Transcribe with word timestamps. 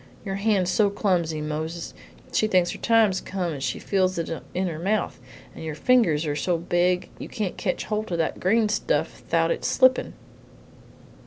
Your 0.25 0.37
hand's 0.37 0.71
so 0.71 0.89
clumsy, 0.89 1.41
Mose, 1.41 1.93
she 2.33 2.47
thinks 2.47 2.71
her 2.71 2.79
time's 2.79 3.21
come 3.21 3.51
when 3.51 3.59
she 3.59 3.77
feels 3.77 4.17
it 4.17 4.31
in 4.55 4.65
her 4.67 4.79
mouth, 4.79 5.19
and 5.53 5.63
your 5.63 5.75
fingers 5.75 6.25
are 6.25 6.35
so 6.35 6.57
big 6.57 7.11
you 7.19 7.29
can't 7.29 7.55
ketch 7.55 7.83
holt 7.83 8.11
o' 8.11 8.15
that 8.17 8.39
green 8.39 8.67
stuff 8.67 9.19
thout 9.29 9.51
its 9.51 9.67
slippin'!" 9.67 10.13